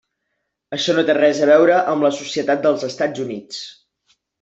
[0.77, 3.67] Això no té res a veure amb la societat dels Estats Units.